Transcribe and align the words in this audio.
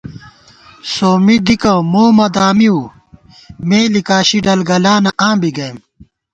سومّی 0.93 1.37
دِکہ 1.45 1.73
مو 1.91 2.03
مہ 2.17 2.27
دامِؤ 2.35 2.79
مے 3.67 3.79
لِکاشی 3.93 4.39
ڈلگلانہ 4.45 5.11
آں 5.25 5.35
بی 5.41 5.49
گئیم 5.57 5.77